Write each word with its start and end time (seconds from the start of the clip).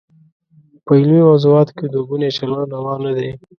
په 0.85 0.91
علمي 0.99 1.21
موضوعاتو 1.29 1.75
کې 1.77 1.85
دوه 1.87 2.05
ګونی 2.09 2.29
چلند 2.37 2.69
روا 2.77 2.93
نه 3.05 3.11
دی. 3.17 3.29